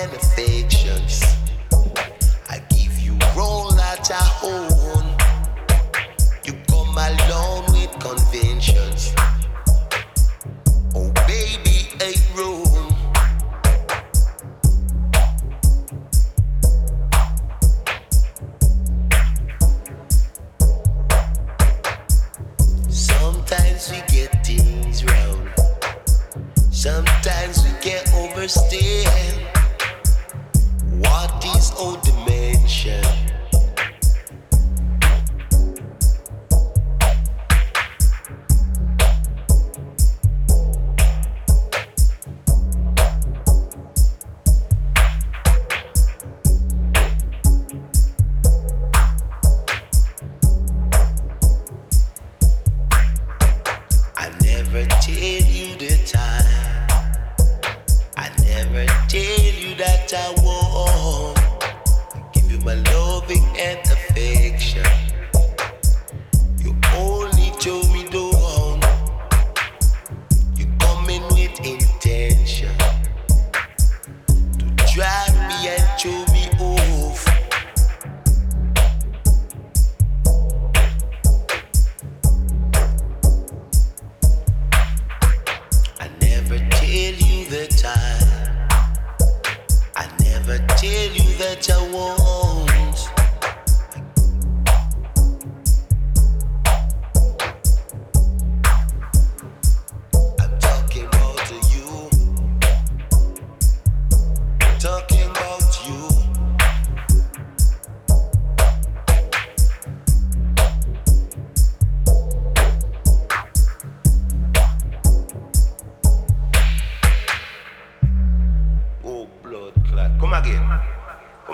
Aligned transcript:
Red. 0.00 0.29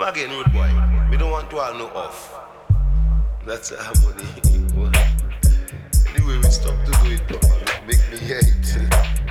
again, 0.07 0.31
rude 0.31 0.53
boy. 0.53 0.71
We 1.11 1.17
don't 1.17 1.33
want 1.33 1.51
to 1.51 1.59
all 1.59 1.75
know 1.75 1.89
off. 1.89 2.33
That's 3.45 3.73
harmony. 3.75 4.25
anyway, 6.15 6.37
we 6.39 6.51
stop 6.51 6.85
to 6.85 6.93
do 7.03 7.11
it 7.11 7.27
properly. 7.27 7.87
Make 7.87 8.13
me 8.13 8.19
hate 8.19 8.77
it. 8.77 9.26